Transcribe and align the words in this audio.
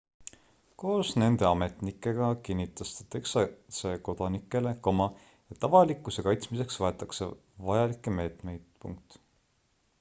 koos 0.83 1.09
nende 1.23 1.43
ametnikega 1.49 2.29
kinnitas 2.47 2.93
ta 3.01 3.05
texase 3.15 3.93
kodanikele 4.09 4.73
et 5.55 5.67
avalikkuse 5.69 6.27
kaitsmiseks 6.29 6.81
võetakse 6.87 7.31
vajalikke 7.71 8.19
meetmeid 8.21 9.19